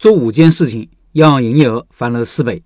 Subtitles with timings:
[0.00, 2.62] 做五件事情让营业额翻了四倍。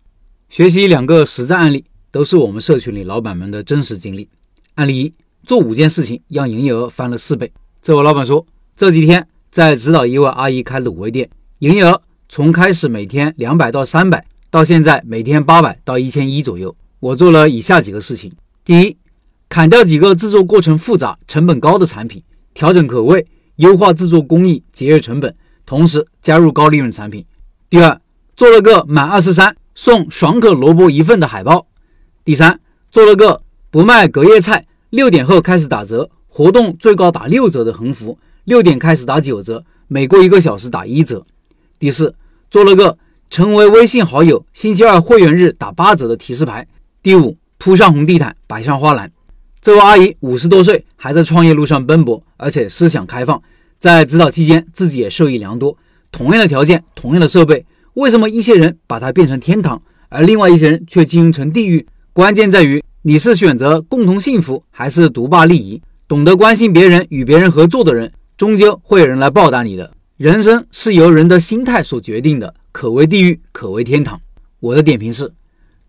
[0.49, 4.29] 学习两个实战案例，都是我们社群里老板们的真实经历。
[4.77, 7.53] 案例一：做五件事情让营业额翻了四倍。
[7.83, 11.29] 这位老板说，这几天在指导一位阿姨开卤味店，
[11.59, 16.77] 营业额从开始每天两百到三百，到现在每天八百到一千一左右。
[17.01, 18.31] 我做了以下几个事情：
[18.65, 18.97] 第一，
[19.49, 22.23] 砍掉几个制作过程复杂、成本高的产品，
[22.55, 23.27] 调整口味，
[23.57, 25.35] 优化制作工艺，节约成本，
[25.67, 27.25] 同时加入高利润产品。
[27.69, 28.01] 第二，
[28.37, 31.67] 做了个满二十三送爽口萝卜一份的海报。
[32.25, 41.27] 第三，做了个不卖隔夜菜，六点后开始打折，活动最高打六折的横幅，六点开始打九折，每过一个小时打一折。
[41.79, 42.15] 第四，
[42.51, 42.97] 做了个
[43.29, 46.67] 成为微信好友，星期二会员日打八折的提示牌。
[47.03, 49.11] 第五，铺上红地毯，摆上花篮。
[49.61, 53.43] 这位阿姨五十多岁，还在创业路上奔波，而且思想开放，
[53.85, 55.77] 在指导期间自己也受益良多。
[56.11, 61.87] 同样的条件，同样的设备，为什么一些人把它变成天堂，而另外一些人却经营成地狱？
[62.15, 65.83] 关键在于你是选择共同幸福，还是独霸利益？
[66.09, 69.93] 懂得关心别人、与别人合作的人，终究会有人来报答你的。
[70.17, 74.19] 人生是由人的心态所决定的，可为地狱，可为天堂。
[74.61, 75.31] 我的点评是：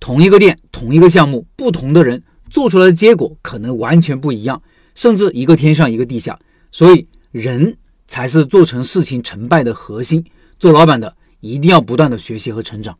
[0.01, 4.61] 同一个店、同一个项目，不同的人做出来的结果可能完全不一样，
[4.95, 6.37] 甚至一个天上一个地下。
[6.73, 7.77] 所以，人。
[8.07, 10.23] 才是做成事情成败的核心。
[10.57, 12.97] 做老板的一定要不断的学习和成长。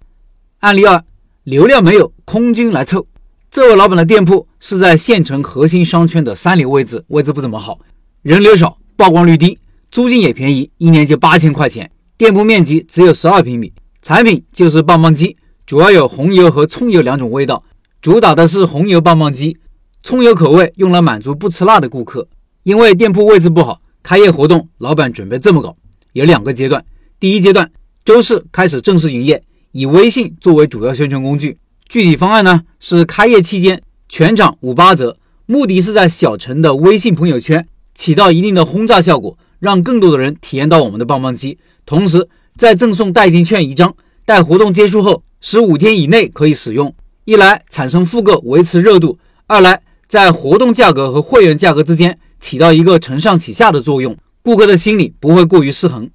[0.59, 1.03] 案例二：
[1.43, 3.07] 流量没有，空军来凑。
[3.49, 7.79] 这位老板的店铺是在县城核心商圈的三流位置，位置不怎么好，
[8.21, 9.57] 人流少，曝光率低，
[9.91, 11.89] 租金也便宜，一年就八千块钱。
[12.17, 17.63] 店铺面积只有十二平米，产品就是棒棒鸡，主要有红油和葱油两种味道，
[18.01, 19.57] 主打的是红油棒棒鸡，
[20.03, 22.27] 葱油口味用来满足不吃辣的顾客。
[22.63, 23.79] 因为店铺位置不好。
[24.05, 25.75] 开业活动，老板准备这么搞，
[26.13, 26.85] 有两个阶段。
[27.19, 27.71] 第一阶段，
[28.05, 31.57] 周四开始正式营业，以微信作为主要宣传工具。
[31.89, 41.57] 具体方案呢是开业期间全场五八折，目的是在小城的微信朋友圈起到一定的轰炸效果，让更多的人体验到我们的棒棒鸡。
[41.83, 46.93] 同时再赠送代金券一张，待活动结束后十五天以内可以使用。
[47.23, 52.19] 一来产生复购，维持热度；二来在活动价格和会员价格之间。
[52.45, 56.07] 起到一个承上启下的作用，顾客的心理不会过于失衡。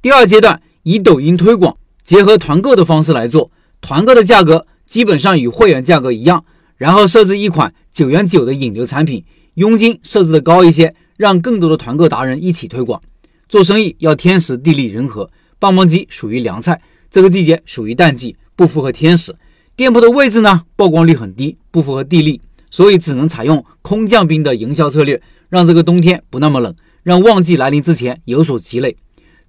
[0.00, 3.50] 第二阶段以抖音推广结合团购的方式来做，
[3.80, 6.44] 团购的价格基本上与会员价格一样，
[6.76, 13.02] 然后设置一款九元九的引流产品，佣金设置的高一些，让更多的团购达人一起推广。
[13.48, 15.28] 做生意要天时地利人和，
[15.58, 19.34] 棒棒鸡属于凉菜，这个季节属于淡季，不符合天时。
[19.74, 22.40] 店铺的位置呢，曝光率很低，不符合地利，
[22.72, 25.22] 所以只能采用空降兵的营销策略。
[25.48, 28.96] 让这个冬天不那么冷，让旺季来临之前有所积累，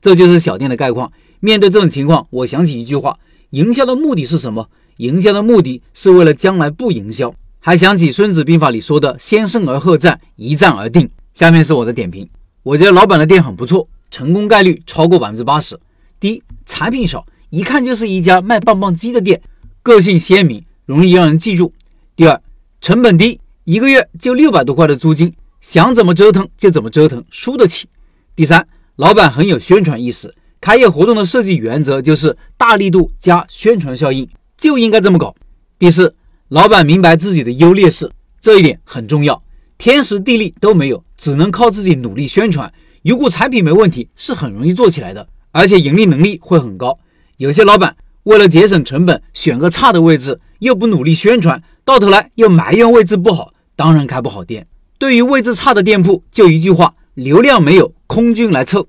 [0.02, 1.12] 这就是小店的概况。
[1.40, 3.18] 面对这种情况，我想起一句话：
[3.52, 4.70] 营销的目的是什么？
[4.98, 7.34] 营销的目的是为了将来不营销。
[7.62, 11.10] 还想起《孙子兵法》里说的“先胜而后战，一战而定”。
[11.34, 12.30] 下面是我的点评：
[12.64, 15.80] 我觉得老板的店很不错，成功概率超过百分之八十。
[16.20, 19.42] 第一，产品少，一看就是一家卖棒棒鸡的店，
[19.82, 21.72] 个性鲜明，容易让人记住。
[22.18, 22.42] 第二，
[22.84, 25.32] 成本低，一个月就六百多块的租金。
[25.62, 27.88] 想怎么折腾就怎么折腾，输得起。
[28.36, 28.68] 第三，
[28.98, 34.28] 老板很有宣传意识，开业活动的设计原则就是大力度加宣传效应，
[34.58, 35.34] 就应该这么搞。
[35.80, 36.14] 第四，
[36.50, 38.12] 老板明白自己的优劣势，
[38.42, 39.42] 这一点很重要。
[39.78, 42.70] 天时地利都没有，只能靠自己努力宣传。
[43.02, 47.00] 如果产品没问题，是很容易做起来的，而且盈利能力会很高。
[47.38, 54.66] 有些老板为了节省成本，选个差的位置，又不努力宣传，到头来又埋怨位置不好，当然开不好店。
[54.98, 58.88] 对于位置差的店铺，就一句话：流量没有，空军来凑。